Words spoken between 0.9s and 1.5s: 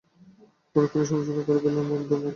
সংশোধন